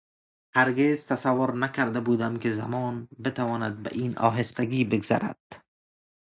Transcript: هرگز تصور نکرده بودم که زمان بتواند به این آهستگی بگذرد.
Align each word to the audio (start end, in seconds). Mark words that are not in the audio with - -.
هرگز 0.57 1.07
تصور 1.11 1.55
نکرده 1.57 1.99
بودم 1.99 2.37
که 2.37 2.51
زمان 2.51 3.07
بتواند 3.23 3.83
به 3.83 3.89
این 3.93 4.17
آهستگی 4.17 4.85
بگذرد. 4.85 5.39